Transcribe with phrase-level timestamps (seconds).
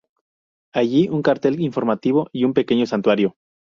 [0.73, 3.35] Hay allí un cartel informativo y un pequeño santuario.